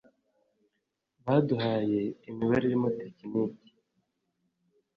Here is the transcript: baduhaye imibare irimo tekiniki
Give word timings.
baduhaye 1.25 2.01
imibare 2.29 2.63
irimo 2.67 2.89
tekiniki 2.99 3.69